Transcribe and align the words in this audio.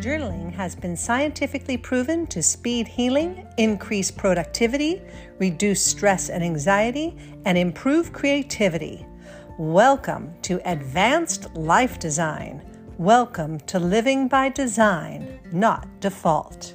Journaling 0.00 0.52
has 0.52 0.76
been 0.76 0.94
scientifically 0.96 1.76
proven 1.76 2.24
to 2.28 2.40
speed 2.40 2.86
healing, 2.86 3.44
increase 3.56 4.12
productivity, 4.12 5.02
reduce 5.40 5.84
stress 5.84 6.28
and 6.28 6.44
anxiety, 6.44 7.16
and 7.44 7.58
improve 7.58 8.12
creativity. 8.12 9.04
Welcome 9.58 10.34
to 10.42 10.60
Advanced 10.70 11.52
Life 11.56 11.98
Design. 11.98 12.62
Welcome 12.96 13.58
to 13.60 13.80
Living 13.80 14.28
by 14.28 14.50
Design, 14.50 15.40
not 15.50 15.88
Default. 15.98 16.74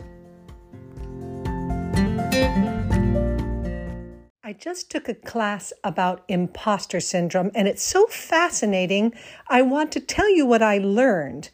I 4.44 4.52
just 4.52 4.92
took 4.92 5.08
a 5.08 5.16
class 5.16 5.72
about 5.86 6.26
imposter 6.28 7.00
syndrome, 7.00 7.52
and 7.56 7.70
it's 7.70 7.84
so 7.84 8.06
fascinating. 8.08 9.14
I 9.48 9.62
want 9.62 9.94
to 9.94 10.02
tell 10.02 10.30
you 10.30 10.46
what 10.46 10.62
I 10.62 10.80
learned 10.80 11.50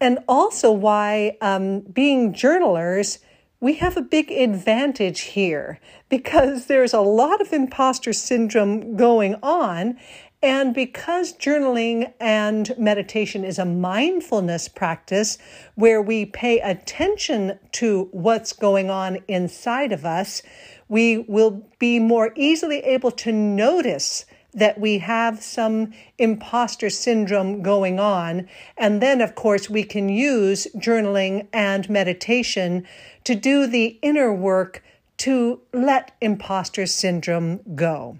and 0.00 0.18
also 0.28 0.70
why 0.70 1.36
um, 1.40 1.80
being 1.80 2.32
journalers, 2.32 3.18
we 3.60 3.74
have 3.74 3.96
a 3.96 4.02
big 4.02 4.30
advantage 4.30 5.20
here 5.20 5.80
because 6.08 6.66
there's 6.66 6.92
a 6.92 7.00
lot 7.00 7.40
of 7.40 7.52
imposter 7.52 8.12
syndrome 8.12 8.96
going 8.96 9.36
on. 9.42 9.98
And 10.42 10.74
because 10.74 11.32
journaling 11.32 12.12
and 12.20 12.72
meditation 12.78 13.42
is 13.42 13.58
a 13.58 13.64
mindfulness 13.64 14.68
practice 14.68 15.38
where 15.74 16.02
we 16.02 16.26
pay 16.26 16.60
attention 16.60 17.58
to 17.72 18.08
what's 18.12 18.52
going 18.52 18.90
on 18.90 19.18
inside 19.26 19.92
of 19.92 20.04
us, 20.04 20.42
we 20.88 21.18
will 21.26 21.66
be 21.78 21.98
more 21.98 22.32
easily 22.36 22.80
able 22.80 23.10
to 23.12 23.32
notice 23.32 24.26
that 24.56 24.80
we 24.80 24.98
have 24.98 25.42
some 25.42 25.92
imposter 26.18 26.90
syndrome 26.90 27.62
going 27.62 28.00
on. 28.00 28.48
And 28.76 29.00
then, 29.00 29.20
of 29.20 29.34
course, 29.34 29.70
we 29.70 29.84
can 29.84 30.08
use 30.08 30.66
journaling 30.74 31.46
and 31.52 31.88
meditation 31.88 32.86
to 33.24 33.34
do 33.34 33.66
the 33.66 33.98
inner 34.02 34.32
work 34.32 34.82
to 35.18 35.60
let 35.72 36.12
imposter 36.20 36.86
syndrome 36.86 37.60
go. 37.74 38.18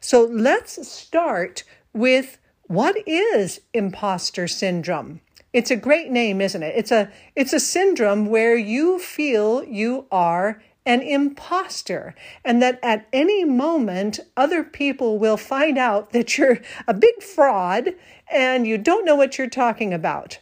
So 0.00 0.24
let's 0.24 0.86
start 0.88 1.64
with 1.92 2.38
what 2.66 2.96
is 3.06 3.60
imposter 3.72 4.48
syndrome? 4.48 5.20
It's 5.52 5.70
a 5.70 5.76
great 5.76 6.10
name, 6.10 6.40
isn't 6.40 6.62
it? 6.62 6.74
It's 6.76 6.90
a 6.90 7.10
it's 7.36 7.52
a 7.52 7.60
syndrome 7.60 8.26
where 8.26 8.56
you 8.56 8.98
feel 8.98 9.62
you 9.64 10.06
are 10.10 10.60
an 10.86 11.00
imposter, 11.00 12.14
and 12.44 12.60
that 12.62 12.78
at 12.82 13.06
any 13.12 13.44
moment 13.44 14.20
other 14.36 14.62
people 14.62 15.18
will 15.18 15.36
find 15.36 15.78
out 15.78 16.12
that 16.12 16.36
you're 16.36 16.58
a 16.86 16.94
big 16.94 17.22
fraud 17.22 17.94
and 18.30 18.66
you 18.66 18.76
don't 18.76 19.04
know 19.04 19.16
what 19.16 19.38
you're 19.38 19.48
talking 19.48 19.94
about. 19.94 20.38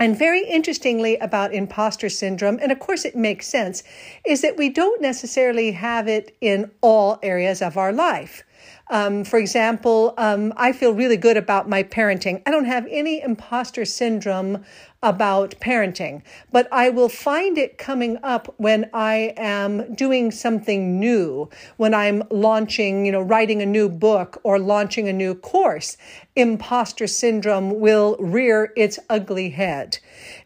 And 0.00 0.16
very 0.16 0.48
interestingly 0.48 1.16
about 1.16 1.52
imposter 1.52 2.08
syndrome, 2.08 2.60
and 2.62 2.70
of 2.70 2.78
course 2.78 3.04
it 3.04 3.16
makes 3.16 3.48
sense, 3.48 3.82
is 4.24 4.42
that 4.42 4.56
we 4.56 4.68
don't 4.68 5.02
necessarily 5.02 5.72
have 5.72 6.06
it 6.06 6.36
in 6.40 6.70
all 6.80 7.18
areas 7.20 7.60
of 7.60 7.76
our 7.76 7.92
life. 7.92 8.44
Um, 8.90 9.24
for 9.24 9.38
example, 9.38 10.14
um, 10.16 10.52
I 10.56 10.72
feel 10.72 10.92
really 10.92 11.16
good 11.16 11.36
about 11.36 11.68
my 11.68 11.82
parenting. 11.82 12.42
I 12.46 12.50
don't 12.50 12.64
have 12.64 12.86
any 12.90 13.20
imposter 13.20 13.84
syndrome 13.84 14.64
about 15.02 15.54
parenting, 15.60 16.22
but 16.50 16.66
I 16.72 16.90
will 16.90 17.08
find 17.08 17.56
it 17.56 17.78
coming 17.78 18.18
up 18.22 18.52
when 18.56 18.90
I 18.92 19.34
am 19.36 19.94
doing 19.94 20.30
something 20.30 20.98
new, 20.98 21.48
when 21.76 21.94
I'm 21.94 22.24
launching, 22.30 23.06
you 23.06 23.12
know, 23.12 23.20
writing 23.20 23.62
a 23.62 23.66
new 23.66 23.88
book 23.88 24.40
or 24.42 24.58
launching 24.58 25.08
a 25.08 25.12
new 25.12 25.34
course. 25.34 25.96
Imposter 26.34 27.06
syndrome 27.06 27.78
will 27.78 28.16
rear 28.18 28.72
its 28.76 28.98
ugly 29.08 29.50
head. 29.50 29.98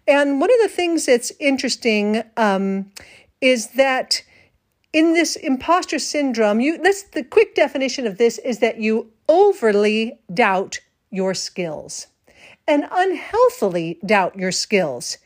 And 0.06 0.40
one 0.40 0.50
of 0.52 0.58
the 0.60 0.68
things 0.68 1.06
that's 1.06 1.32
interesting 1.38 2.22
um, 2.36 2.90
is 3.40 3.68
that 3.68 4.22
in 4.92 5.14
this 5.14 5.36
imposter 5.36 5.98
syndrome, 5.98 6.60
you 6.60 6.78
let's 6.82 7.02
the 7.04 7.24
quick 7.24 7.54
definition 7.54 8.06
of 8.06 8.18
this 8.18 8.38
is 8.38 8.58
that 8.58 8.78
you 8.78 9.10
overly 9.28 10.18
doubt 10.32 10.80
your 11.10 11.34
skills 11.34 12.08
and 12.66 12.86
unhealthily 12.90 13.98
doubt 14.04 14.36
your 14.36 14.52
skills. 14.52 15.18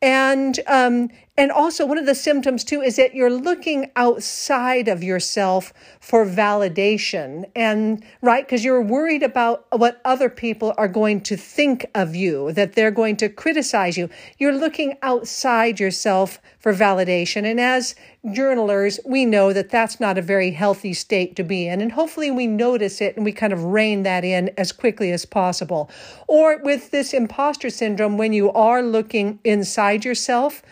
And 0.00 0.58
um, 0.66 1.10
and 1.34 1.50
also, 1.50 1.86
one 1.86 1.96
of 1.96 2.04
the 2.04 2.14
symptoms 2.14 2.62
too 2.62 2.82
is 2.82 2.96
that 2.96 3.14
you're 3.14 3.30
looking 3.30 3.90
outside 3.96 4.86
of 4.86 5.02
yourself 5.02 5.72
for 5.98 6.26
validation. 6.26 7.50
And 7.56 8.04
right, 8.20 8.44
because 8.44 8.62
you're 8.62 8.82
worried 8.82 9.22
about 9.22 9.64
what 9.70 10.02
other 10.04 10.28
people 10.28 10.74
are 10.76 10.88
going 10.88 11.22
to 11.22 11.36
think 11.38 11.86
of 11.94 12.14
you, 12.14 12.52
that 12.52 12.74
they're 12.74 12.90
going 12.90 13.16
to 13.16 13.30
criticize 13.30 13.96
you. 13.96 14.10
You're 14.36 14.52
looking 14.54 14.98
outside 15.00 15.80
yourself 15.80 16.38
for 16.58 16.74
validation. 16.74 17.50
And 17.50 17.58
as 17.58 17.94
journalers, 18.30 19.00
we 19.06 19.24
know 19.24 19.54
that 19.54 19.70
that's 19.70 19.98
not 19.98 20.18
a 20.18 20.22
very 20.22 20.50
healthy 20.50 20.92
state 20.92 21.34
to 21.36 21.42
be 21.42 21.66
in. 21.66 21.80
And 21.80 21.92
hopefully, 21.92 22.30
we 22.30 22.46
notice 22.46 23.00
it 23.00 23.16
and 23.16 23.24
we 23.24 23.32
kind 23.32 23.54
of 23.54 23.64
rein 23.64 24.02
that 24.02 24.22
in 24.22 24.50
as 24.58 24.70
quickly 24.70 25.12
as 25.12 25.24
possible. 25.24 25.90
Or 26.28 26.58
with 26.58 26.90
this 26.90 27.14
imposter 27.14 27.70
syndrome, 27.70 28.18
when 28.18 28.34
you 28.34 28.52
are 28.52 28.82
looking 28.82 29.38
inside 29.44 30.04
yourself, 30.04 30.62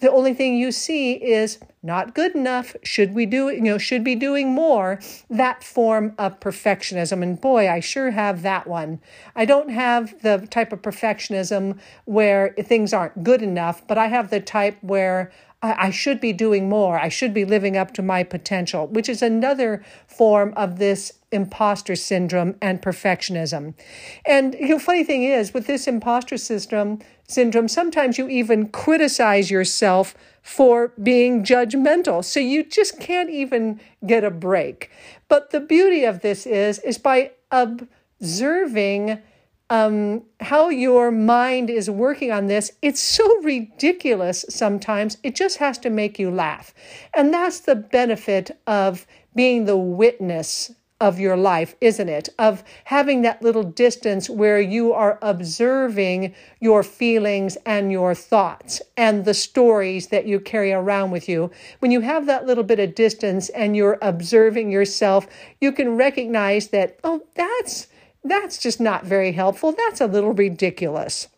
the 0.00 0.10
only 0.10 0.34
thing 0.34 0.56
you 0.56 0.72
see 0.72 1.12
is 1.14 1.58
not 1.82 2.14
good 2.14 2.34
enough. 2.34 2.74
Should 2.82 3.14
we 3.14 3.26
do 3.26 3.50
you 3.50 3.60
know 3.60 3.78
should 3.78 4.04
be 4.04 4.14
doing 4.14 4.52
more? 4.52 5.00
That 5.30 5.64
form 5.64 6.14
of 6.18 6.40
perfectionism. 6.40 7.22
And 7.22 7.40
boy 7.40 7.68
i 7.68 7.80
sure 7.80 8.10
have 8.10 8.42
that 8.42 8.66
one. 8.66 9.00
I 9.34 9.44
don't 9.44 9.70
have 9.70 10.20
the 10.22 10.46
type 10.50 10.72
of 10.72 10.82
perfectionism 10.82 11.78
where 12.04 12.54
things 12.60 12.92
aren't 12.92 13.24
good 13.24 13.42
enough 13.42 13.86
but 13.86 13.98
i 13.98 14.06
have 14.06 14.30
the 14.30 14.40
type 14.40 14.76
where 14.82 15.30
I, 15.60 15.90
should 15.90 16.20
be 16.20 16.32
doing 16.32 16.68
more. 16.68 17.00
I 17.00 17.08
should 17.08 17.34
be 17.34 17.44
living 17.44 17.76
up 17.76 17.92
to 17.94 18.02
my 18.02 18.22
potential, 18.22 18.86
which 18.86 19.08
is 19.08 19.22
another 19.22 19.82
form 20.06 20.54
of 20.56 20.78
this 20.78 21.17
imposter 21.30 21.94
syndrome 21.94 22.56
and 22.62 22.80
perfectionism. 22.80 23.74
And 24.24 24.54
the 24.54 24.60
you 24.60 24.68
know, 24.68 24.78
funny 24.78 25.04
thing 25.04 25.24
is, 25.24 25.52
with 25.52 25.66
this 25.66 25.86
imposter 25.86 26.36
syndrome, 26.36 27.00
syndrome, 27.26 27.68
sometimes 27.68 28.18
you 28.18 28.28
even 28.28 28.68
criticize 28.68 29.50
yourself 29.50 30.14
for 30.42 30.94
being 31.02 31.44
judgmental. 31.44 32.24
So 32.24 32.40
you 32.40 32.64
just 32.64 32.98
can't 32.98 33.30
even 33.30 33.80
get 34.06 34.24
a 34.24 34.30
break. 34.30 34.90
But 35.28 35.50
the 35.50 35.60
beauty 35.60 36.04
of 36.04 36.20
this 36.20 36.46
is, 36.46 36.78
is 36.80 36.98
by 36.98 37.32
observing 37.50 39.18
um, 39.70 40.22
how 40.40 40.70
your 40.70 41.10
mind 41.10 41.68
is 41.68 41.90
working 41.90 42.32
on 42.32 42.46
this, 42.46 42.72
it's 42.80 43.00
so 43.00 43.42
ridiculous 43.42 44.44
sometimes. 44.48 45.18
It 45.22 45.34
just 45.34 45.58
has 45.58 45.76
to 45.78 45.90
make 45.90 46.18
you 46.18 46.30
laugh. 46.30 46.72
And 47.14 47.34
that's 47.34 47.60
the 47.60 47.74
benefit 47.74 48.58
of 48.66 49.06
being 49.34 49.66
the 49.66 49.76
witness 49.76 50.72
of 51.00 51.20
your 51.20 51.36
life, 51.36 51.76
isn't 51.80 52.08
it? 52.08 52.28
Of 52.38 52.64
having 52.84 53.22
that 53.22 53.40
little 53.42 53.62
distance 53.62 54.28
where 54.28 54.60
you 54.60 54.92
are 54.92 55.18
observing 55.22 56.34
your 56.60 56.82
feelings 56.82 57.56
and 57.64 57.92
your 57.92 58.14
thoughts 58.14 58.82
and 58.96 59.24
the 59.24 59.34
stories 59.34 60.08
that 60.08 60.26
you 60.26 60.40
carry 60.40 60.72
around 60.72 61.10
with 61.12 61.28
you. 61.28 61.50
When 61.78 61.90
you 61.90 62.00
have 62.00 62.26
that 62.26 62.46
little 62.46 62.64
bit 62.64 62.80
of 62.80 62.94
distance 62.94 63.48
and 63.50 63.76
you're 63.76 63.98
observing 64.02 64.70
yourself, 64.70 65.26
you 65.60 65.70
can 65.70 65.96
recognize 65.96 66.68
that, 66.68 66.98
oh, 67.04 67.22
that's 67.34 67.86
that's 68.24 68.58
just 68.58 68.80
not 68.80 69.04
very 69.04 69.32
helpful. 69.32 69.72
That's 69.72 70.00
a 70.00 70.06
little 70.06 70.32
ridiculous. 70.32 71.28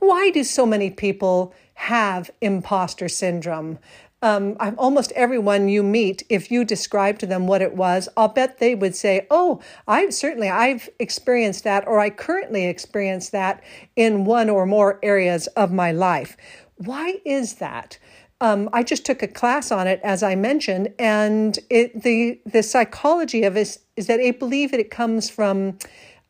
Why 0.00 0.30
do 0.30 0.44
so 0.44 0.66
many 0.66 0.90
people 0.90 1.54
have 1.74 2.30
imposter 2.40 3.08
syndrome? 3.08 3.78
Um, 4.20 4.56
almost 4.76 5.12
everyone 5.12 5.68
you 5.68 5.82
meet, 5.84 6.24
if 6.28 6.50
you 6.50 6.64
describe 6.64 7.20
to 7.20 7.26
them 7.26 7.46
what 7.46 7.62
it 7.62 7.76
was, 7.76 8.08
I'll 8.16 8.28
bet 8.28 8.58
they 8.58 8.74
would 8.74 8.96
say, 8.96 9.26
"Oh, 9.30 9.60
I've 9.86 10.12
certainly 10.12 10.48
I've 10.48 10.88
experienced 10.98 11.62
that, 11.64 11.86
or 11.86 12.00
I 12.00 12.10
currently 12.10 12.66
experience 12.66 13.30
that 13.30 13.62
in 13.94 14.24
one 14.24 14.50
or 14.50 14.66
more 14.66 14.98
areas 15.02 15.46
of 15.48 15.72
my 15.72 15.92
life." 15.92 16.36
Why 16.76 17.20
is 17.24 17.54
that? 17.54 17.98
Um, 18.40 18.68
I 18.72 18.82
just 18.82 19.04
took 19.04 19.22
a 19.22 19.28
class 19.28 19.70
on 19.70 19.86
it, 19.86 20.00
as 20.02 20.22
I 20.22 20.34
mentioned, 20.34 20.92
and 20.98 21.58
it, 21.70 22.02
the 22.02 22.40
the 22.44 22.62
psychology 22.64 23.44
of 23.44 23.56
it 23.56 23.78
is 23.96 24.06
that 24.08 24.20
I 24.20 24.32
believe 24.32 24.72
that 24.72 24.80
it 24.80 24.90
comes 24.90 25.30
from 25.30 25.78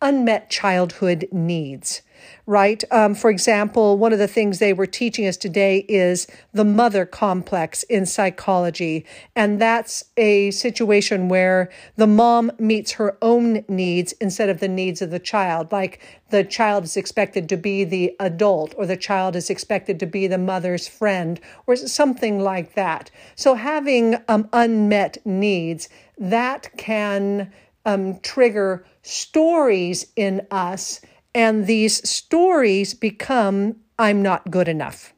unmet 0.03 0.51
childhood 0.51 1.27
needs 1.33 2.03
right? 2.47 2.83
Um, 2.91 3.15
for 3.15 3.31
example, 3.31 3.99
one 3.99 4.13
of 4.13 4.19
the 4.19 4.29
things 4.29 4.59
they 4.59 4.73
were 4.73 4.87
teaching 4.87 5.27
us 5.27 5.37
today 5.37 5.85
is 5.89 6.27
the 6.53 6.65
mother 6.65 7.05
complex 7.05 7.83
in 7.85 8.07
psychology. 8.07 9.05
And 9.37 9.61
that's 9.61 10.05
a 10.17 10.51
situation 10.51 11.29
where 11.29 11.71
the 11.97 12.07
mom 12.07 12.51
meets 12.59 12.93
her 12.93 13.19
own 13.23 13.65
needs 13.69 14.13
instead 14.13 14.49
of 14.49 14.61
the 14.61 14.69
needs 14.69 15.03
of 15.03 15.11
the 15.11 15.19
child. 15.19 15.73
Like 15.73 16.01
the 16.31 16.45
child 16.45 16.85
is 16.85 16.97
expected 16.97 17.49
to 17.49 17.57
be 17.57 17.85
the 17.85 18.15
adult, 18.21 18.75
or 18.77 18.87
the 18.87 18.97
child 18.97 19.37
is 19.37 19.51
expected 19.51 19.99
to 20.01 20.07
be 20.07 20.27
the 20.27 20.39
mother's 20.39 20.87
friend, 20.87 21.41
or 21.67 21.77
something 21.77 22.41
like 22.41 22.75
that. 22.75 23.11
So 23.35 23.55
having 23.55 24.17
um, 24.29 24.49
unmet 24.53 25.19
needs, 25.25 25.89
that 26.19 26.71
can 26.77 27.53
um, 27.87 28.19
trigger 28.21 28.85
stories 29.03 30.07
in 30.17 30.47
us 30.51 31.01
and 31.35 31.67
these 31.67 32.09
stories 32.09 32.95
become 32.95 33.77
I'm 33.99 34.23
not 34.23 34.51
good 34.51 34.69
enough. 34.69 35.13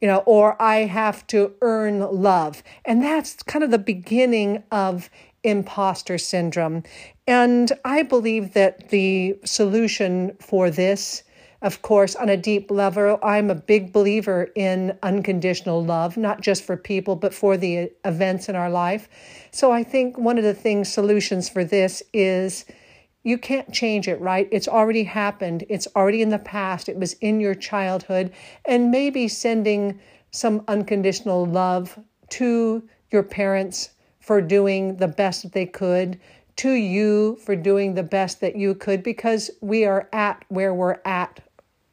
You 0.00 0.08
know, 0.08 0.18
or 0.26 0.60
I 0.60 0.78
have 0.78 1.24
to 1.28 1.54
earn 1.60 2.00
love. 2.00 2.64
And 2.84 3.04
that's 3.04 3.40
kind 3.44 3.62
of 3.64 3.70
the 3.70 3.78
beginning 3.78 4.64
of 4.72 5.08
imposter 5.44 6.18
syndrome. 6.18 6.82
And 7.28 7.70
I 7.84 8.02
believe 8.02 8.54
that 8.54 8.88
the 8.88 9.38
solution 9.44 10.36
for 10.40 10.70
this 10.70 11.22
of 11.62 11.80
course, 11.80 12.16
on 12.16 12.28
a 12.28 12.36
deep 12.36 12.72
level, 12.72 13.20
I'm 13.22 13.48
a 13.48 13.54
big 13.54 13.92
believer 13.92 14.50
in 14.56 14.98
unconditional 15.02 15.82
love, 15.84 16.16
not 16.16 16.40
just 16.40 16.64
for 16.64 16.76
people, 16.76 17.14
but 17.14 17.32
for 17.32 17.56
the 17.56 17.92
events 18.04 18.48
in 18.48 18.56
our 18.56 18.68
life. 18.68 19.08
So 19.52 19.70
I 19.70 19.84
think 19.84 20.18
one 20.18 20.38
of 20.38 20.44
the 20.44 20.54
things, 20.54 20.92
solutions 20.92 21.48
for 21.48 21.62
this 21.62 22.02
is 22.12 22.64
you 23.22 23.38
can't 23.38 23.72
change 23.72 24.08
it, 24.08 24.20
right? 24.20 24.48
It's 24.50 24.68
already 24.68 25.04
happened. 25.04 25.64
It's 25.68 25.86
already 25.94 26.22
in 26.22 26.30
the 26.30 26.38
past. 26.38 26.88
It 26.88 26.96
was 26.96 27.14
in 27.14 27.40
your 27.40 27.54
childhood. 27.54 28.32
And 28.64 28.90
maybe 28.90 29.28
sending 29.28 30.00
some 30.30 30.64
unconditional 30.66 31.46
love 31.46 31.98
to 32.30 32.82
your 33.10 33.22
parents 33.22 33.90
for 34.20 34.40
doing 34.40 34.96
the 34.96 35.08
best 35.08 35.42
that 35.42 35.52
they 35.52 35.66
could, 35.66 36.18
to 36.56 36.70
you 36.70 37.36
for 37.44 37.56
doing 37.56 37.94
the 37.94 38.02
best 38.02 38.40
that 38.40 38.56
you 38.56 38.74
could, 38.74 39.02
because 39.02 39.50
we 39.60 39.84
are 39.84 40.08
at 40.12 40.44
where 40.48 40.74
we're 40.74 41.00
at 41.04 41.40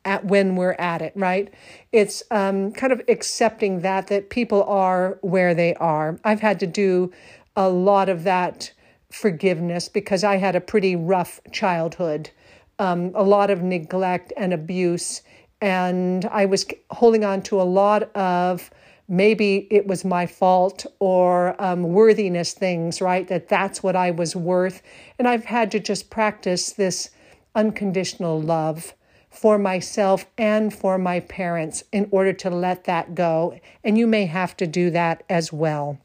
at 0.05 0.23
when 0.25 0.55
we're 0.55 0.77
at 0.79 1.01
it, 1.01 1.11
right? 1.15 1.53
It's 1.91 2.23
um, 2.31 2.71
kind 2.71 2.93
of 2.93 3.01
accepting 3.09 3.81
that 3.81 4.07
that 4.07 4.29
people 4.29 4.63
are 4.63 5.19
where 5.21 5.53
they 5.53 5.75
are. 5.75 6.17
I've 6.23 6.39
had 6.39 6.59
to 6.61 6.67
do 6.67 7.11
a 7.55 7.69
lot 7.69 8.07
of 8.07 8.23
that 8.23 8.71
forgiveness 9.11 9.89
because 9.89 10.23
I 10.23 10.37
had 10.37 10.55
a 10.55 10.61
pretty 10.61 10.95
rough 10.95 11.39
childhood, 11.51 12.29
um, 12.77 13.11
a 13.15 13.23
lot 13.23 13.49
of 13.49 13.61
neglect 13.61 14.31
and 14.37 14.53
abuse, 14.53 15.21
and 15.61 16.25
I 16.25 16.45
was 16.45 16.65
holding 16.91 17.25
on 17.25 17.41
to 17.43 17.61
a 17.61 17.63
lot 17.63 18.15
of 18.15 18.69
maybe 19.07 19.67
it 19.71 19.87
was 19.87 20.05
my 20.05 20.25
fault 20.25 20.85
or 20.99 21.59
um, 21.61 21.83
worthiness 21.83 22.53
things, 22.53 23.01
right? 23.01 23.27
That 23.27 23.49
that's 23.49 23.81
what 23.81 23.95
I 23.95 24.11
was 24.11 24.35
worth, 24.35 24.81
and 25.17 25.27
I've 25.27 25.45
had 25.45 25.71
to 25.71 25.79
just 25.79 26.09
practice 26.09 26.71
this 26.71 27.09
unconditional 27.55 28.39
love 28.39 28.93
for 29.29 29.57
myself 29.57 30.25
and 30.37 30.73
for 30.73 30.97
my 30.97 31.19
parents 31.19 31.83
in 31.91 32.07
order 32.11 32.33
to 32.33 32.49
let 32.49 32.85
that 32.85 33.15
go. 33.15 33.59
And 33.83 33.97
you 33.97 34.07
may 34.07 34.25
have 34.25 34.57
to 34.57 34.67
do 34.67 34.89
that 34.91 35.23
as 35.29 35.53
well. 35.53 35.99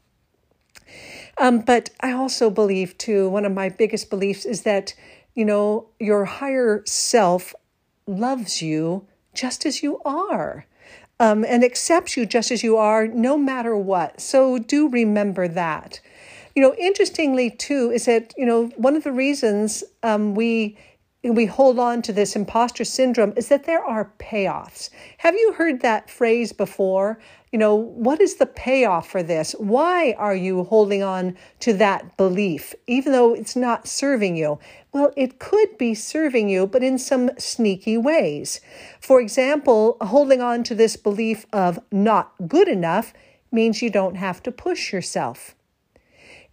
Um, 1.37 1.59
but 1.59 1.89
I 1.99 2.11
also 2.11 2.49
believe, 2.49 2.97
too, 2.97 3.29
one 3.29 3.45
of 3.45 3.53
my 3.53 3.69
biggest 3.69 4.09
beliefs 4.09 4.45
is 4.45 4.63
that, 4.63 4.93
you 5.33 5.45
know, 5.45 5.87
your 5.99 6.25
higher 6.25 6.83
self 6.85 7.53
loves 8.07 8.61
you 8.61 9.07
just 9.33 9.65
as 9.65 9.83
you 9.83 9.99
are. 10.05 10.65
Um, 11.19 11.45
and 11.45 11.63
accepts 11.63 12.17
you 12.17 12.25
just 12.25 12.51
as 12.51 12.61
you 12.61 12.75
are, 12.75 13.07
no 13.07 13.37
matter 13.37 13.77
what. 13.77 14.19
So 14.19 14.57
do 14.57 14.89
remember 14.89 15.47
that. 15.47 16.01
You 16.55 16.61
know, 16.61 16.75
interestingly, 16.75 17.49
too, 17.49 17.91
is 17.91 18.05
that, 18.05 18.33
you 18.37 18.45
know, 18.45 18.67
one 18.75 18.95
of 18.95 19.03
the 19.03 19.11
reasons 19.13 19.83
um, 20.03 20.35
we 20.35 20.77
we 21.33 21.45
hold 21.45 21.79
on 21.79 22.01
to 22.03 22.13
this 22.13 22.35
imposter 22.35 22.83
syndrome 22.83 23.33
is 23.35 23.47
that 23.47 23.63
there 23.63 23.83
are 23.83 24.11
payoffs. 24.19 24.89
Have 25.19 25.33
you 25.33 25.53
heard 25.53 25.81
that 25.81 26.09
phrase 26.09 26.53
before? 26.53 27.17
You 27.51 27.57
know, 27.57 27.73
what 27.73 28.21
is 28.21 28.35
the 28.35 28.45
payoff 28.45 29.09
for 29.09 29.23
this? 29.23 29.53
Why 29.53 30.13
are 30.17 30.35
you 30.35 30.65
holding 30.65 31.01
on 31.01 31.37
to 31.61 31.73
that 31.73 32.17
belief, 32.17 32.75
even 32.85 33.11
though 33.11 33.33
it's 33.33 33.55
not 33.55 33.87
serving 33.87 34.35
you? 34.35 34.59
Well, 34.91 35.13
it 35.15 35.39
could 35.39 35.77
be 35.77 35.95
serving 35.95 36.49
you, 36.49 36.67
but 36.67 36.83
in 36.83 36.97
some 36.97 37.31
sneaky 37.37 37.97
ways. 37.97 38.61
For 38.99 39.19
example, 39.19 39.97
holding 40.01 40.41
on 40.41 40.63
to 40.65 40.75
this 40.75 40.95
belief 40.95 41.45
of 41.53 41.79
not 41.91 42.33
good 42.47 42.67
enough 42.67 43.13
means 43.51 43.81
you 43.81 43.89
don't 43.89 44.15
have 44.15 44.43
to 44.43 44.51
push 44.51 44.91
yourself. 44.93 45.55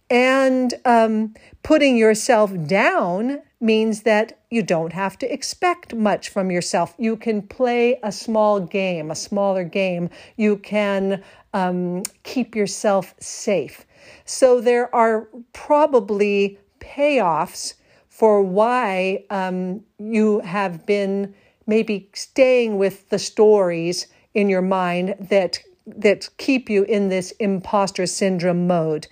And 0.09 0.73
um, 0.85 1.33
putting 1.63 1.97
yourself 1.97 2.51
down 2.65 3.41
means 3.63 4.03
that 4.03 4.39
you 4.51 4.61
don't 4.61 4.93
have 4.93 5.17
to 5.19 5.33
expect 5.33 5.95
much 5.95 6.29
from 6.29 6.51
yourself. 6.51 6.93
You 6.97 7.15
can 7.15 7.41
play 7.41 7.99
a 8.03 8.11
small 8.11 8.59
game, 8.59 9.09
a 9.09 9.15
smaller 9.15 9.63
game. 9.63 10.09
You 10.35 10.57
can 10.57 11.23
um, 11.53 12.03
keep 12.23 12.55
yourself 12.55 13.15
safe. 13.19 13.85
So 14.25 14.61
there 14.61 14.93
are 14.93 15.29
probably 15.53 16.59
payoffs 16.79 17.75
for 18.09 18.41
why 18.41 19.23
um, 19.29 19.81
you 19.97 20.41
have 20.41 20.85
been 20.85 21.33
maybe 21.65 22.09
staying 22.13 22.77
with 22.77 23.09
the 23.09 23.19
stories 23.19 24.07
in 24.33 24.49
your 24.49 24.61
mind 24.61 25.15
that 25.19 25.59
that 25.85 26.29
keep 26.37 26.69
you 26.69 26.83
in 26.83 27.09
this 27.09 27.31
imposter 27.39 28.05
syndrome 28.05 28.67
mode. 28.67 29.07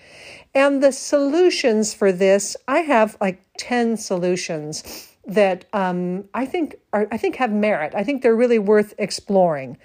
And 0.54 0.84
the 0.84 0.92
solutions 0.92 1.94
for 1.94 2.12
this, 2.12 2.58
I 2.68 2.80
have 2.80 3.18
like 3.22 3.42
10 3.58 3.98
solutions 3.98 5.08
that 5.26 5.66
um, 5.72 6.26
I 6.34 6.46
think 6.46 6.76
are 6.94 7.08
I 7.12 7.18
think 7.18 7.36
have 7.36 7.52
merit. 7.52 7.94
I 7.96 8.04
think 8.04 8.22
they're 8.22 8.36
really 8.36 8.60
worth 8.60 8.94
exploring. 8.98 9.78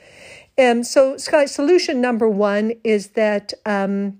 And 0.58 0.86
so, 0.86 1.18
Sky, 1.18 1.44
solution 1.44 2.00
number 2.00 2.28
one 2.28 2.72
is 2.82 3.08
that 3.08 3.52
um, 3.66 4.18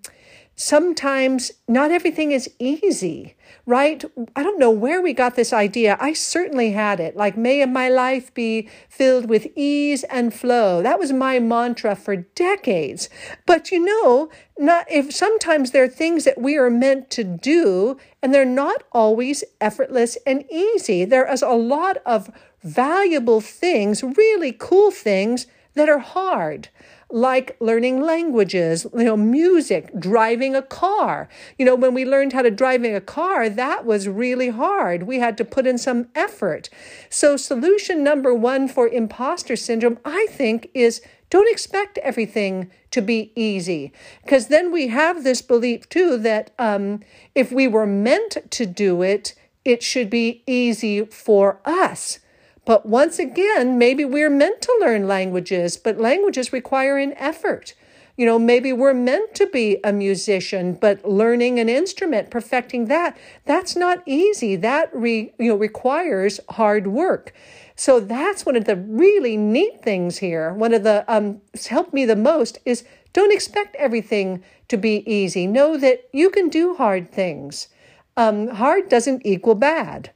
sometimes 0.57 1.53
not 1.69 1.91
everything 1.91 2.33
is 2.33 2.51
easy, 2.59 3.37
right? 3.67 4.03
I 4.35 4.43
don't 4.43 4.59
know 4.59 4.71
where 4.71 5.03
we 5.03 5.13
got 5.13 5.37
this 5.37 5.53
idea. 5.53 5.99
I 6.01 6.15
certainly 6.15 6.73
had 6.73 6.99
it. 6.99 7.15
Like, 7.15 7.37
may 7.37 7.65
my 7.67 7.91
life 7.91 8.33
be 8.33 8.69
filled 8.89 9.29
with 9.29 9.49
ease 9.55 10.03
and 10.05 10.33
flow. 10.33 10.83
That 10.83 10.99
was 10.99 11.13
my 11.13 11.39
mantra 11.39 11.95
for 11.95 12.17
decades. 12.17 13.11
But 13.45 13.71
you 13.71 13.85
know, 13.85 14.31
not 14.59 14.91
if 14.91 15.15
sometimes 15.15 15.71
there 15.71 15.85
are 15.85 15.89
things 15.89 16.25
that 16.25 16.41
we 16.41 16.57
are 16.57 16.71
meant 16.71 17.11
to 17.11 17.23
do 17.23 17.99
and 18.23 18.33
they're 18.33 18.47
not 18.47 18.83
always 18.93 19.45
effortless 19.61 20.17
and 20.27 20.51
easy. 20.51 21.05
There 21.05 21.31
is 21.31 21.43
a 21.43 21.51
lot 21.51 21.99
of 22.07 22.31
valuable 22.65 23.43
things, 23.43 24.03
really 24.03 24.53
cool 24.53 24.91
things 24.91 25.47
that 25.75 25.91
are 25.91 25.99
hard 25.99 26.71
like 27.11 27.57
learning 27.61 28.03
languages, 28.03 28.87
you 28.93 29.05
know, 29.05 29.17
music, 29.17 29.91
driving 29.99 30.57
a 30.57 30.63
car. 30.63 31.29
You 31.57 31.65
know, 31.65 31.77
when 31.77 31.95
we 31.95 32.05
learned 32.05 32.33
how 32.33 32.43
to 32.43 32.51
driving 32.51 32.95
a 32.95 33.01
car, 33.01 33.49
that 33.49 33.85
was 33.85 34.09
really 34.09 34.49
hard. 34.49 35.05
We 35.05 35.21
had 35.21 35.37
to 35.39 35.45
put 35.45 35.67
in 35.67 35.79
some 35.79 36.09
effort. 36.15 36.69
So 37.09 37.37
solution 37.37 38.03
number 38.03 38.35
1 38.35 38.69
for 38.69 38.89
imposter 38.89 39.55
syndrome, 39.55 39.99
I 40.05 40.27
think 40.31 40.71
is 40.75 41.01
don't 41.31 41.51
expect 41.51 41.99
everything 41.99 42.71
to 42.93 43.03
be 43.03 43.33
easy 43.35 43.93
because 44.23 44.47
then 44.47 44.73
we 44.73 44.89
have 44.89 45.25
this 45.25 45.43
belief 45.43 45.89
too 45.89 46.17
that 46.19 46.53
um, 46.59 47.01
if 47.35 47.51
we 47.51 47.67
were 47.67 47.87
meant 47.87 48.39
to 48.51 48.65
do 48.65 49.03
it, 49.03 49.35
it 49.65 49.83
should 49.83 50.09
be 50.09 50.45
easy 50.47 51.05
for 51.05 51.61
us. 51.65 52.21
But 52.67 52.85
once 52.85 53.21
again, 53.21 53.79
maybe 53.79 54.05
we're 54.05 54.29
meant 54.29 54.61
to 54.63 54.77
learn 54.81 55.07
languages, 55.07 55.77
but 55.77 55.99
languages 55.99 56.53
require 56.53 56.99
an 56.99 57.15
effort. 57.15 57.75
You 58.17 58.27
know, 58.27 58.39
maybe 58.39 58.73
we're 58.73 58.95
meant 58.95 59.35
to 59.37 59.47
be 59.47 59.79
a 59.85 59.93
musician, 59.93 60.75
but 60.75 61.09
learning 61.09 61.61
an 61.61 61.69
instrument, 61.69 62.31
perfecting 62.31 62.87
that, 62.87 63.17
that's 63.45 63.77
not 63.77 64.03
easy. 64.05 64.57
That 64.57 64.91
re, 64.93 65.33
you 65.39 65.51
know 65.51 65.57
requires 65.57 66.41
hard 66.51 66.89
work. 66.89 67.33
So 67.77 68.01
that's 68.01 68.45
one 68.45 68.57
of 68.57 68.65
the 68.65 68.77
really 68.77 69.37
neat 69.37 69.83
things 69.83 70.19
here. 70.19 70.53
One 70.53 70.75
of 70.75 70.83
the 70.83 71.05
um, 71.07 71.43
helped 71.69 71.95
me 71.95 72.05
the 72.05 72.17
most 72.17 72.59
is 72.65 72.85
don't 73.13 73.33
expect 73.33 73.77
everything 73.77 74.43
to 74.69 74.77
be 74.77 75.09
easy. 75.11 75.47
Know 75.47 75.77
that 75.77 76.09
you 76.13 76.31
can 76.31 76.49
do 76.49 76.75
hard 76.75 77.13
things. 77.13 77.69
Um, 78.17 78.49
hard 78.49 78.89
doesn't 78.89 79.25
equal 79.25 79.55
bad. 79.55 80.11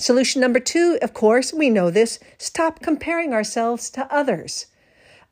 Solution 0.00 0.40
number 0.40 0.60
two, 0.60 0.96
of 1.02 1.12
course, 1.12 1.52
we 1.52 1.70
know 1.70 1.90
this 1.90 2.20
stop 2.38 2.78
comparing 2.80 3.32
ourselves 3.32 3.90
to 3.90 4.06
others. 4.14 4.66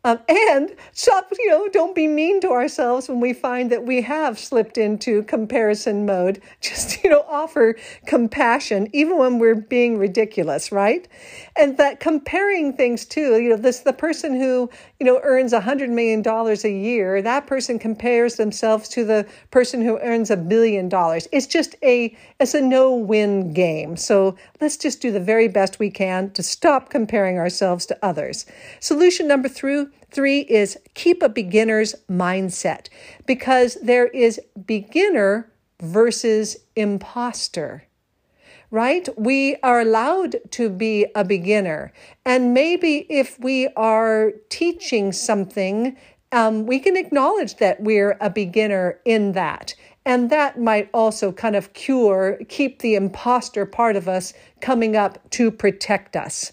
Um, 0.06 0.20
and 0.28 0.72
stop, 0.92 1.32
you 1.36 1.50
know, 1.50 1.66
don't 1.66 1.92
be 1.92 2.06
mean 2.06 2.40
to 2.42 2.50
ourselves 2.50 3.08
when 3.08 3.18
we 3.18 3.32
find 3.32 3.72
that 3.72 3.86
we 3.86 4.02
have 4.02 4.38
slipped 4.38 4.78
into 4.78 5.24
comparison 5.24 6.06
mode. 6.06 6.40
Just, 6.60 7.02
you 7.02 7.10
know, 7.10 7.24
offer 7.26 7.74
compassion 8.06 8.88
even 8.92 9.18
when 9.18 9.40
we're 9.40 9.56
being 9.56 9.98
ridiculous, 9.98 10.70
right? 10.70 11.08
And 11.56 11.76
that 11.78 11.98
comparing 11.98 12.72
things 12.72 13.04
too, 13.04 13.40
you 13.40 13.48
know, 13.48 13.56
this 13.56 13.80
the 13.80 13.92
person 13.92 14.36
who, 14.36 14.70
you 15.00 15.06
know, 15.06 15.18
earns 15.24 15.52
a 15.52 15.60
hundred 15.60 15.90
million 15.90 16.22
dollars 16.22 16.64
a 16.64 16.70
year, 16.70 17.20
that 17.20 17.48
person 17.48 17.76
compares 17.76 18.36
themselves 18.36 18.88
to 18.90 19.04
the 19.04 19.26
person 19.50 19.82
who 19.82 19.98
earns 19.98 20.30
a 20.30 20.36
billion 20.36 20.88
dollars. 20.88 21.26
It's 21.32 21.48
just 21.48 21.74
a 21.82 22.16
it's 22.38 22.54
a 22.54 22.60
no-win 22.60 23.52
game. 23.52 23.96
So 23.96 24.36
let's 24.60 24.76
just 24.76 25.00
do 25.00 25.10
the 25.10 25.18
very 25.18 25.48
best 25.48 25.80
we 25.80 25.90
can 25.90 26.30
to 26.30 26.44
stop 26.44 26.90
comparing 26.90 27.38
ourselves 27.38 27.86
to 27.86 27.98
others. 28.04 28.46
Solution 28.78 29.26
number 29.26 29.48
three 29.48 29.86
Three 30.10 30.40
is 30.40 30.78
keep 30.94 31.22
a 31.22 31.28
beginner's 31.28 31.94
mindset 32.08 32.88
because 33.26 33.76
there 33.82 34.06
is 34.06 34.40
beginner 34.66 35.52
versus 35.80 36.56
imposter, 36.74 37.84
right? 38.70 39.08
We 39.18 39.56
are 39.62 39.80
allowed 39.80 40.36
to 40.52 40.70
be 40.70 41.06
a 41.14 41.24
beginner. 41.24 41.92
And 42.24 42.54
maybe 42.54 43.06
if 43.10 43.38
we 43.40 43.68
are 43.76 44.32
teaching 44.48 45.12
something, 45.12 45.96
um, 46.32 46.66
we 46.66 46.78
can 46.78 46.96
acknowledge 46.96 47.56
that 47.56 47.80
we're 47.80 48.16
a 48.20 48.30
beginner 48.30 49.00
in 49.04 49.32
that. 49.32 49.74
And 50.04 50.30
that 50.30 50.60
might 50.60 50.88
also 50.94 51.32
kind 51.32 51.56
of 51.56 51.72
cure, 51.72 52.38
keep 52.48 52.78
the 52.78 52.94
imposter 52.94 53.66
part 53.66 53.96
of 53.96 54.08
us 54.08 54.32
coming 54.60 54.96
up 54.96 55.28
to 55.30 55.50
protect 55.50 56.16
us. 56.16 56.52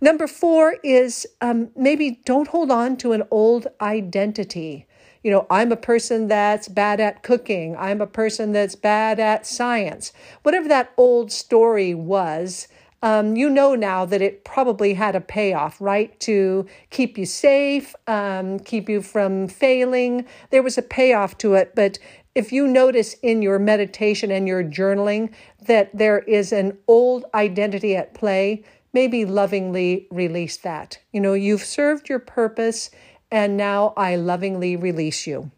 Number 0.00 0.26
four 0.26 0.76
is 0.82 1.26
um, 1.40 1.70
maybe 1.76 2.20
don't 2.24 2.48
hold 2.48 2.70
on 2.70 2.96
to 2.98 3.12
an 3.12 3.22
old 3.30 3.66
identity. 3.80 4.86
You 5.22 5.32
know, 5.32 5.46
I'm 5.50 5.72
a 5.72 5.76
person 5.76 6.28
that's 6.28 6.68
bad 6.68 7.00
at 7.00 7.22
cooking. 7.22 7.76
I'm 7.76 8.00
a 8.00 8.06
person 8.06 8.52
that's 8.52 8.76
bad 8.76 9.18
at 9.18 9.46
science. 9.46 10.12
Whatever 10.42 10.68
that 10.68 10.92
old 10.96 11.32
story 11.32 11.92
was, 11.94 12.68
um, 13.02 13.36
you 13.36 13.48
know 13.48 13.74
now 13.74 14.04
that 14.04 14.22
it 14.22 14.44
probably 14.44 14.94
had 14.94 15.14
a 15.14 15.20
payoff, 15.20 15.80
right? 15.80 16.18
To 16.20 16.66
keep 16.90 17.16
you 17.16 17.26
safe, 17.26 17.94
um, 18.06 18.58
keep 18.60 18.88
you 18.88 19.02
from 19.02 19.48
failing. 19.48 20.24
There 20.50 20.62
was 20.62 20.78
a 20.78 20.82
payoff 20.82 21.38
to 21.38 21.54
it, 21.54 21.74
but 21.74 21.98
if 22.34 22.52
you 22.52 22.66
notice 22.66 23.14
in 23.14 23.42
your 23.42 23.58
meditation 23.58 24.30
and 24.30 24.46
your 24.46 24.62
journaling 24.62 25.32
that 25.66 25.96
there 25.96 26.20
is 26.20 26.52
an 26.52 26.78
old 26.86 27.24
identity 27.34 27.96
at 27.96 28.14
play, 28.14 28.64
maybe 28.98 29.24
lovingly 29.24 30.08
release 30.10 30.56
that. 30.56 30.98
You 31.12 31.20
know, 31.20 31.34
you've 31.34 31.62
served 31.62 32.08
your 32.08 32.18
purpose, 32.18 32.90
and 33.30 33.56
now 33.56 33.92
I 33.96 34.16
lovingly 34.16 34.74
release 34.74 35.24
you. 35.24 35.52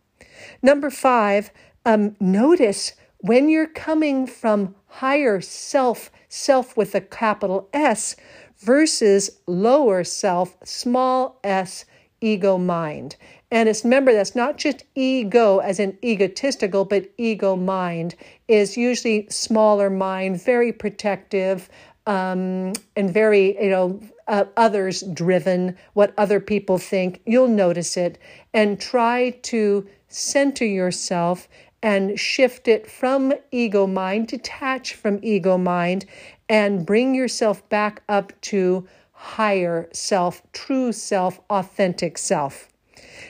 Number 0.61 0.91
five, 0.91 1.51
um, 1.87 2.17
notice 2.21 2.93
when 3.21 3.49
you're 3.49 3.67
coming 3.89 4.27
from 4.27 4.75
higher 4.89 5.41
self, 5.41 6.11
self 6.29 6.77
with 6.77 6.95
a 6.95 7.01
capital 7.01 7.71
S, 7.73 8.15
versus 8.59 9.31
lower 9.47 10.05
self, 10.05 10.59
small 10.63 11.41
s, 11.43 11.87
ego 12.21 12.59
mind. 12.59 13.17
And 13.51 13.71
it's 13.71 13.85
remember 13.85 14.13
that's 14.13 14.37
not 14.37 14.59
just 14.59 14.85
ego 14.95 15.61
as 15.61 15.81
in 15.81 15.97
egotistical, 16.05 16.85
but 16.85 17.11
ego 17.17 17.57
mind 17.57 18.17
is 18.49 18.77
usually 18.77 19.27
smaller 19.31 19.89
mind, 19.89 20.45
very 20.45 20.75
protective, 20.75 21.71
um, 22.11 22.73
and 22.97 23.15
very 23.15 23.57
you 23.63 23.71
know 23.71 24.01
uh, 24.27 24.45
others 24.57 25.03
driven. 25.15 25.77
What 25.95 26.13
other 26.19 26.41
people 26.41 26.77
think, 26.79 27.21
you'll 27.25 27.49
notice 27.67 27.97
it, 27.97 28.19
and 28.53 28.81
try 28.81 29.31
to 29.43 29.87
center 30.09 30.65
yourself 30.65 31.49
and 31.83 32.19
shift 32.19 32.67
it 32.69 32.91
from 32.91 33.33
ego 33.53 33.87
mind, 33.87 34.27
detach 34.27 34.95
from 34.95 35.21
ego 35.23 35.57
mind, 35.57 36.05
and 36.49 36.85
bring 36.85 37.15
yourself 37.15 37.67
back 37.69 38.03
up 38.09 38.39
to 38.41 38.87
higher 39.13 39.89
self, 39.93 40.43
true 40.53 40.93
self, 40.93 41.41
authentic 41.49 42.19
self. 42.19 42.69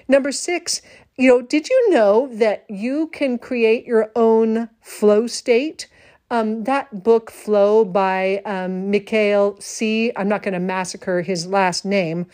Number 0.09 0.33
six, 0.33 0.81
you 1.17 1.29
know, 1.29 1.43
did 1.43 1.69
you 1.69 1.91
know 1.91 2.29
that 2.33 2.65
you 2.69 3.09
can 3.09 3.39
create 3.39 3.85
your 3.85 4.11
own 4.17 4.71
flow 4.81 5.27
state? 5.27 5.87
Um, 6.31 6.63
that 6.65 7.03
book, 7.03 7.31
Flow, 7.31 7.85
by 7.85 8.41
um, 8.45 8.89
Mikhail 8.91 9.57
C., 9.59 10.13
I'm 10.17 10.29
not 10.29 10.45
going 10.45 10.55
to 10.55 10.61
massacre 10.61 11.23
his 11.23 11.49
last 11.49 11.85
name, 11.85 12.27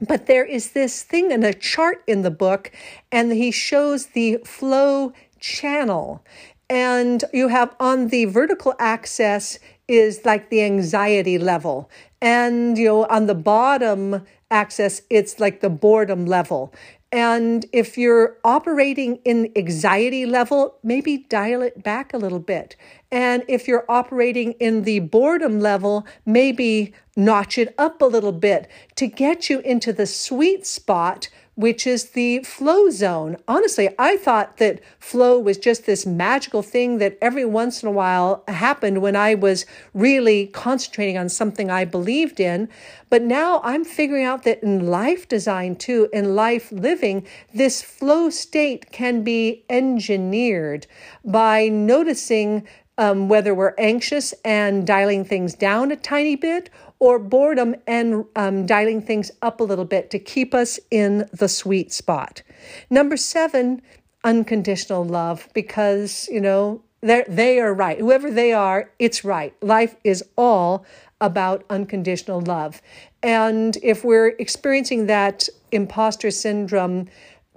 but 0.00 0.26
there 0.26 0.44
is 0.44 0.72
this 0.72 1.02
thing 1.04 1.30
in 1.30 1.44
a 1.44 1.54
chart 1.54 2.02
in 2.08 2.22
the 2.22 2.30
book, 2.32 2.72
and 3.12 3.32
he 3.32 3.52
shows 3.52 4.06
the 4.06 4.38
flow 4.44 5.12
channel. 5.38 6.24
And 6.68 7.22
you 7.32 7.48
have 7.48 7.76
on 7.78 8.08
the 8.08 8.24
vertical 8.24 8.74
axis 8.80 9.60
is 9.86 10.24
like 10.24 10.50
the 10.50 10.62
anxiety 10.62 11.38
level. 11.38 11.90
And 12.20 12.76
you 12.76 12.86
know, 12.86 13.04
on 13.06 13.26
the 13.26 13.34
bottom 13.34 14.24
axis, 14.50 15.02
it's 15.10 15.38
like 15.38 15.60
the 15.60 15.70
boredom 15.70 16.26
level. 16.26 16.72
And 17.12 17.64
if 17.72 17.96
you're 17.96 18.38
operating 18.42 19.16
in 19.24 19.52
anxiety 19.54 20.26
level, 20.26 20.78
maybe 20.82 21.18
dial 21.18 21.62
it 21.62 21.80
back 21.84 22.12
a 22.12 22.18
little 22.18 22.40
bit. 22.40 22.74
And 23.14 23.44
if 23.46 23.68
you're 23.68 23.84
operating 23.88 24.54
in 24.54 24.82
the 24.82 24.98
boredom 24.98 25.60
level, 25.60 26.04
maybe 26.26 26.92
notch 27.14 27.56
it 27.56 27.72
up 27.78 28.02
a 28.02 28.06
little 28.06 28.32
bit 28.32 28.68
to 28.96 29.06
get 29.06 29.48
you 29.48 29.60
into 29.60 29.92
the 29.92 30.04
sweet 30.04 30.66
spot 30.66 31.28
which 31.56 31.86
is 31.86 32.10
the 32.10 32.40
flow 32.40 32.90
zone. 32.90 33.36
Honestly, 33.46 33.88
I 33.98 34.16
thought 34.16 34.56
that 34.56 34.80
flow 34.98 35.38
was 35.38 35.56
just 35.56 35.86
this 35.86 36.04
magical 36.04 36.62
thing 36.62 36.98
that 36.98 37.16
every 37.22 37.44
once 37.44 37.82
in 37.82 37.88
a 37.88 37.92
while 37.92 38.42
happened 38.48 39.02
when 39.02 39.14
I 39.14 39.34
was 39.34 39.64
really 39.92 40.48
concentrating 40.48 41.16
on 41.16 41.28
something 41.28 41.70
I 41.70 41.84
believed 41.84 42.40
in. 42.40 42.68
But 43.08 43.22
now 43.22 43.60
I'm 43.62 43.84
figuring 43.84 44.24
out 44.24 44.42
that 44.42 44.62
in 44.62 44.86
life 44.88 45.28
design, 45.28 45.76
too, 45.76 46.08
in 46.12 46.34
life 46.34 46.72
living, 46.72 47.26
this 47.54 47.82
flow 47.82 48.30
state 48.30 48.90
can 48.90 49.22
be 49.22 49.64
engineered 49.70 50.86
by 51.24 51.68
noticing 51.68 52.66
um, 52.98 53.28
whether 53.28 53.54
we're 53.54 53.74
anxious 53.78 54.32
and 54.44 54.86
dialing 54.86 55.24
things 55.24 55.54
down 55.54 55.90
a 55.90 55.96
tiny 55.96 56.36
bit 56.36 56.70
or 56.98 57.18
boredom 57.18 57.74
and 57.86 58.24
um, 58.36 58.66
dialing 58.66 59.02
things 59.02 59.30
up 59.42 59.60
a 59.60 59.64
little 59.64 59.84
bit 59.84 60.10
to 60.10 60.18
keep 60.18 60.54
us 60.54 60.78
in 60.90 61.28
the 61.32 61.48
sweet 61.48 61.92
spot. 61.92 62.42
Number 62.90 63.16
seven, 63.16 63.82
unconditional 64.22 65.04
love, 65.04 65.48
because, 65.54 66.28
you 66.30 66.40
know, 66.40 66.82
they 67.00 67.24
they 67.28 67.60
are 67.60 67.74
right. 67.74 67.98
Whoever 67.98 68.30
they 68.30 68.52
are, 68.52 68.90
it's 68.98 69.24
right. 69.24 69.54
Life 69.62 69.96
is 70.04 70.24
all 70.36 70.86
about 71.20 71.64
unconditional 71.68 72.40
love. 72.40 72.80
And 73.22 73.76
if 73.82 74.04
we're 74.04 74.28
experiencing 74.38 75.06
that 75.06 75.48
imposter 75.72 76.30
syndrome, 76.30 77.08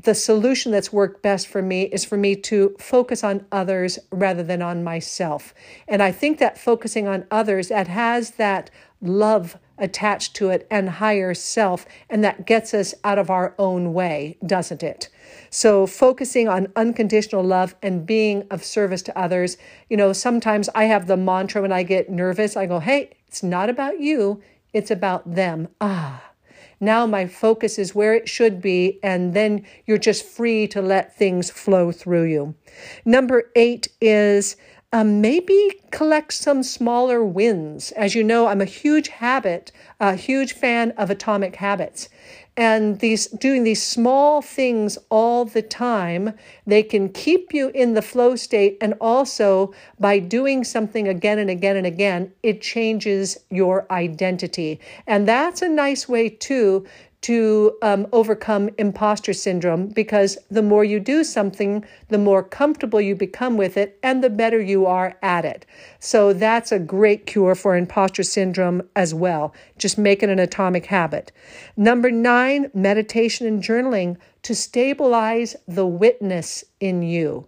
the 0.04 0.14
solution 0.14 0.72
that's 0.72 0.94
worked 0.94 1.24
best 1.24 1.48
for 1.48 1.62
me 1.62 1.84
is 1.84 2.06
for 2.06 2.18
me 2.18 2.36
to 2.36 2.76
focus 2.80 3.24
on 3.24 3.46
others 3.52 3.98
rather 4.12 4.44
than 4.44 4.62
on 4.62 4.84
myself. 4.84 5.54
And 5.88 6.04
I 6.04 6.12
think 6.12 6.38
that 6.40 6.58
focusing 6.58 7.08
on 7.08 7.26
others 7.32 7.70
that 7.70 7.88
has 7.88 8.32
that 8.32 8.70
love 9.02 9.58
attached 9.78 10.36
to 10.36 10.50
it 10.50 10.68
and 10.72 10.90
higher 10.90 11.34
self, 11.34 11.86
and 12.10 12.24
that 12.24 12.46
gets 12.46 12.74
us 12.74 12.94
out 13.04 13.20
of 13.20 13.30
our 13.30 13.54
own 13.60 13.94
way, 13.94 14.38
doesn't 14.46 14.84
it? 14.84 15.10
So, 15.50 15.86
focusing 15.86 16.48
on 16.48 16.72
unconditional 16.76 17.44
love 17.44 17.76
and 17.82 18.06
being 18.06 18.48
of 18.50 18.64
service 18.64 19.02
to 19.04 19.18
others. 19.18 19.58
You 19.90 19.98
know, 19.98 20.14
sometimes 20.14 20.70
I 20.74 20.86
have 20.86 21.08
the 21.08 21.18
mantra 21.18 21.62
when 21.62 21.72
I 21.72 21.84
get 21.84 22.10
nervous, 22.10 22.58
I 22.58 22.66
go, 22.66 22.80
hey, 22.80 23.12
it's 23.28 23.44
not 23.44 23.70
about 23.70 24.00
you, 24.00 24.42
it's 24.74 24.92
about 24.92 25.36
them. 25.36 25.68
Ah. 25.80 26.27
Now 26.80 27.06
my 27.06 27.28
focus 27.28 27.80
is 27.80 27.96
where 27.96 28.14
it 28.14 28.30
should 28.30 28.62
be, 28.62 29.00
and 29.02 29.34
then 29.34 29.66
you're 29.86 29.98
just 29.98 30.26
free 30.26 30.68
to 30.68 30.82
let 30.82 31.18
things 31.18 31.50
flow 31.50 31.92
through 31.92 32.26
you. 32.26 32.56
Number 33.06 33.52
eight 33.56 33.88
is 34.00 34.56
um, 34.94 35.20
maybe 35.20 35.82
collect 35.92 36.32
some 36.34 36.64
smaller 36.64 37.24
wins. 37.24 37.92
As 37.92 38.16
you 38.16 38.24
know, 38.24 38.48
I'm 38.48 38.62
a 38.62 38.66
huge 38.66 39.10
habit, 39.10 39.72
a 40.00 40.16
huge 40.16 40.54
fan 40.54 40.92
of 40.92 41.10
atomic 41.10 41.58
habits. 41.58 42.08
And 42.56 43.00
these 43.00 43.28
doing 43.28 43.66
these 43.66 43.84
small 43.84 44.42
things 44.42 44.98
all 45.10 45.46
the 45.46 45.62
time, 45.62 46.34
they 46.66 46.82
can 46.82 47.10
keep 47.10 47.54
you 47.54 47.70
in 47.70 47.94
the 47.94 48.02
flow 48.02 48.36
state. 48.36 48.78
And 48.82 48.96
also 49.00 49.74
by 50.00 50.18
doing 50.18 50.64
something 50.64 51.08
again 51.08 51.38
and 51.38 51.52
again 51.52 51.76
and 51.76 51.86
again, 51.86 52.32
it 52.42 52.62
changes 52.62 53.38
your 53.52 53.86
identity. 53.92 54.80
And 55.06 55.28
that's 55.28 55.62
a 55.62 55.70
nice 55.70 56.10
way 56.10 56.30
too 56.30 56.88
to 57.22 57.76
um, 57.82 58.08
overcome 58.12 58.70
imposter 58.78 59.34
syndrome 59.34 59.88
because 59.88 60.38
the 60.52 60.62
more 60.62 60.84
you 60.84 61.00
do 61.00 61.24
something, 61.24 61.84
the 62.10 62.18
more 62.18 62.44
comfortable 62.44 63.02
you 63.02 63.16
become 63.16 63.58
with 63.58 63.76
it 63.76 63.98
and 64.04 64.24
the 64.24 64.30
better 64.30 64.62
you 64.62 64.86
are 64.86 65.18
at 65.22 65.44
it. 65.44 65.66
So 66.00 66.32
that's 66.32 66.72
a 66.72 66.80
great 66.80 67.26
cure 67.26 67.56
for 67.56 67.76
imposter 67.76 68.24
syndrome 68.24 68.84
as 68.96 69.14
well. 69.14 69.54
Just 69.78 69.98
make 69.98 70.22
it 70.22 70.30
an 70.30 70.40
atomic 70.40 70.86
habit. 70.86 71.32
Number 71.76 72.12
nine, 72.12 72.70
meditation 72.74 73.48
and 73.48 73.64
journaling 73.64 74.18
to 74.44 74.54
stabilize 74.54 75.56
the 75.68 75.88
witness 75.88 76.64
in 76.80 77.02
you 77.02 77.48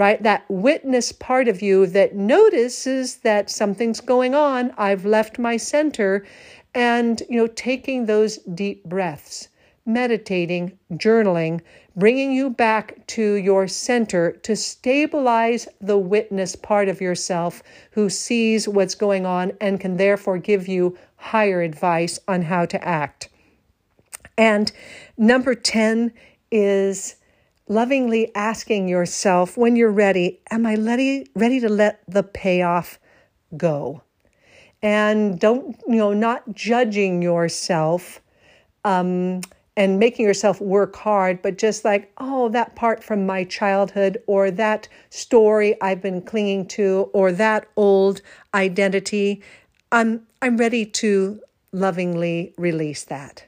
right? 0.00 0.22
That 0.22 0.46
witness 0.48 1.12
part 1.12 1.46
of 1.46 1.60
you 1.60 1.84
that 1.88 2.16
notices 2.16 3.16
that 3.16 3.50
something's 3.50 4.00
going 4.00 4.34
on. 4.34 4.72
I've 4.78 5.04
left 5.04 5.38
my 5.38 5.58
center 5.58 6.24
and 6.74 7.22
you 7.28 7.36
know 7.36 7.46
taking 7.48 8.06
those 8.06 8.38
deep 8.38 8.84
breaths 8.84 9.48
meditating 9.86 10.78
journaling 10.92 11.60
bringing 11.96 12.32
you 12.32 12.50
back 12.50 13.04
to 13.06 13.34
your 13.34 13.66
center 13.66 14.32
to 14.32 14.54
stabilize 14.54 15.66
the 15.80 15.98
witness 15.98 16.54
part 16.54 16.88
of 16.88 17.00
yourself 17.00 17.62
who 17.90 18.08
sees 18.08 18.68
what's 18.68 18.94
going 18.94 19.26
on 19.26 19.52
and 19.60 19.80
can 19.80 19.96
therefore 19.96 20.38
give 20.38 20.68
you 20.68 20.96
higher 21.16 21.62
advice 21.62 22.18
on 22.28 22.42
how 22.42 22.64
to 22.64 22.82
act 22.86 23.28
and 24.38 24.70
number 25.18 25.54
10 25.54 26.12
is 26.50 27.16
lovingly 27.68 28.34
asking 28.34 28.88
yourself 28.88 29.56
when 29.56 29.74
you're 29.76 29.90
ready 29.90 30.40
am 30.50 30.66
i 30.66 30.74
ready 30.76 31.26
ready 31.34 31.58
to 31.58 31.68
let 31.68 32.00
the 32.06 32.22
payoff 32.22 32.98
go. 33.56 34.02
And 34.82 35.38
don't, 35.38 35.78
you 35.86 35.96
know, 35.96 36.12
not 36.12 36.54
judging 36.54 37.20
yourself 37.20 38.20
um, 38.84 39.42
and 39.76 39.98
making 39.98 40.24
yourself 40.26 40.60
work 40.60 40.96
hard, 40.96 41.42
but 41.42 41.58
just 41.58 41.84
like, 41.84 42.10
oh, 42.18 42.48
that 42.50 42.76
part 42.76 43.04
from 43.04 43.26
my 43.26 43.44
childhood, 43.44 44.22
or 44.26 44.50
that 44.50 44.88
story 45.10 45.80
I've 45.82 46.02
been 46.02 46.22
clinging 46.22 46.66
to, 46.68 47.10
or 47.12 47.30
that 47.32 47.68
old 47.76 48.22
identity. 48.54 49.42
I'm, 49.92 50.26
I'm 50.40 50.56
ready 50.56 50.86
to 50.86 51.40
lovingly 51.72 52.54
release 52.56 53.04
that. 53.04 53.44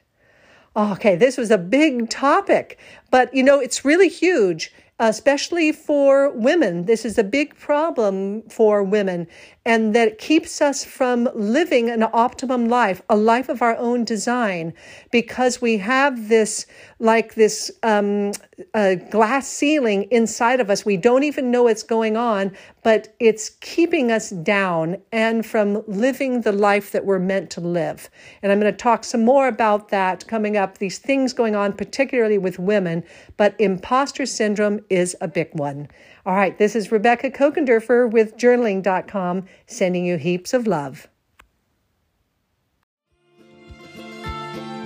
Okay, 0.75 1.15
this 1.15 1.37
was 1.37 1.51
a 1.51 1.57
big 1.57 2.09
topic, 2.09 2.79
but 3.11 3.33
you 3.33 3.43
know, 3.43 3.59
it's 3.59 3.85
really 3.85 4.09
huge 4.09 4.71
especially 4.99 5.71
for 5.71 6.29
women. 6.29 6.85
This 6.85 7.05
is 7.05 7.17
a 7.17 7.23
big 7.23 7.57
problem 7.57 8.43
for 8.43 8.83
women, 8.83 9.27
and 9.65 9.95
that 9.95 10.17
keeps 10.17 10.61
us 10.61 10.83
from 10.83 11.29
living 11.33 11.89
an 11.89 12.03
optimum 12.03 12.67
life, 12.67 13.01
a 13.09 13.15
life 13.15 13.47
of 13.47 13.61
our 13.61 13.77
own 13.77 14.03
design, 14.03 14.73
because 15.11 15.61
we 15.61 15.77
have 15.77 16.27
this 16.27 16.65
like 16.99 17.35
this 17.35 17.69
um, 17.83 18.31
uh, 18.73 18.95
glass 18.95 19.47
ceiling 19.47 20.03
inside 20.11 20.59
of 20.59 20.69
us. 20.69 20.85
We 20.85 20.95
don't 20.95 21.23
even 21.23 21.51
know 21.51 21.63
what's 21.63 21.83
going 21.83 22.15
on, 22.15 22.55
but 22.81 23.13
it's 23.19 23.49
keeping 23.61 24.11
us 24.11 24.29
down 24.29 24.97
and 25.11 25.45
from 25.45 25.83
living 25.87 26.41
the 26.41 26.53
life 26.53 26.91
that 26.91 27.05
we're 27.05 27.19
meant 27.19 27.49
to 27.51 27.61
live. 27.61 28.09
And 28.41 28.51
I'm 28.51 28.59
going 28.59 28.71
to 28.71 28.77
talk 28.77 29.03
some 29.03 29.25
more 29.25 29.47
about 29.47 29.89
that 29.89 30.27
coming 30.27 30.55
up, 30.55 30.77
these 30.77 30.97
things 30.97 31.33
going 31.33 31.55
on, 31.55 31.73
particularly 31.73 32.37
with 32.37 32.57
women, 32.57 33.03
but 33.35 33.55
imposter 33.59 34.25
syndrome 34.25 34.79
is 34.89 35.15
a 35.19 35.27
big 35.27 35.49
one. 35.53 35.89
All 36.25 36.35
right, 36.35 36.57
this 36.57 36.73
is 36.73 36.89
Rebecca 36.89 37.31
Kokendorfer 37.31 38.09
with 38.09 38.37
journaling.com 38.37 39.43
sending 39.67 40.05
you 40.05 40.17
heaps 40.17 40.53
of 40.53 40.67
love. 40.67 41.07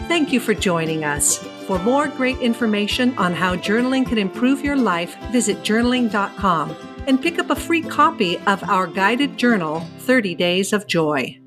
Thank 0.07 0.31
you 0.31 0.39
for 0.39 0.53
joining 0.53 1.03
us. 1.03 1.37
For 1.67 1.77
more 1.79 2.07
great 2.07 2.39
information 2.39 3.17
on 3.17 3.33
how 3.33 3.57
journaling 3.57 4.07
can 4.07 4.17
improve 4.17 4.63
your 4.63 4.77
life, 4.77 5.17
visit 5.31 5.57
journaling.com 5.57 6.75
and 7.07 7.21
pick 7.21 7.39
up 7.39 7.49
a 7.49 7.55
free 7.55 7.81
copy 7.81 8.37
of 8.47 8.63
our 8.63 8.87
guided 8.87 9.37
journal, 9.37 9.81
30 9.99 10.35
Days 10.35 10.71
of 10.71 10.87
Joy. 10.87 11.39